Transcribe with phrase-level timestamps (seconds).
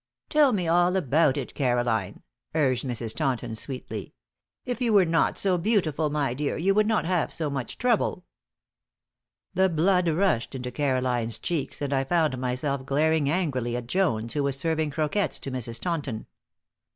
[0.29, 2.23] "Tell me all about it, Caroline,"
[2.55, 3.15] urged Mrs.
[3.15, 4.15] Taunton, sweetly.
[4.65, 8.25] "If you were not so beautiful, my dear, you would not have so much trouble."
[9.53, 14.41] The blood rushed into Caroline's cheeks, and I found myself glaring angrily at Jones, who
[14.41, 15.79] was serving croquettes to Mrs.
[15.79, 16.25] Taunton.